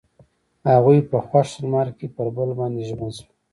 هغوی 0.71 0.99
په 1.09 1.17
خوښ 1.27 1.47
لمر 1.61 1.87
کې 1.97 2.07
پر 2.15 2.27
بل 2.35 2.49
باندې 2.59 2.81
ژمن 2.89 3.09
شول. 3.17 3.31